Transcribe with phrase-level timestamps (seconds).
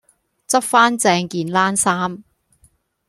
[0.47, 2.23] 執番正件冷衫